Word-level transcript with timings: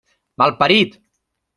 Malparit! 0.41 0.97